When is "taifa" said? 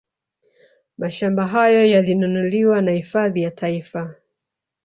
3.51-4.15